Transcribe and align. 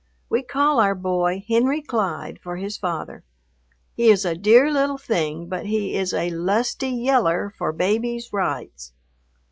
We 0.31 0.41
call 0.41 0.79
our 0.79 0.95
boy 0.95 1.45
Henry 1.47 1.79
Clyde 1.79 2.39
for 2.41 2.57
his 2.57 2.75
father. 2.75 3.23
He 3.95 4.09
is 4.09 4.25
a 4.25 4.33
dear 4.33 4.71
little 4.71 4.97
thing, 4.97 5.47
but 5.47 5.67
he 5.67 5.93
is 5.95 6.11
a 6.11 6.31
lusty 6.31 6.89
yeller 6.89 7.53
for 7.55 7.71
baby's 7.71 8.33
rights. 8.33 8.93